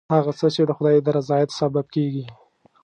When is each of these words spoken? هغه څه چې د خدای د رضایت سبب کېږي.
هغه 0.15 0.31
څه 0.39 0.47
چې 0.55 0.61
د 0.65 0.71
خدای 0.77 0.97
د 1.01 1.07
رضایت 1.17 1.49
سبب 1.59 1.85
کېږي. 1.95 2.25